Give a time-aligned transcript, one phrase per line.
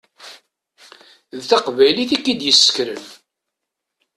[1.37, 3.05] D taqbaylit i k-id-yessekren.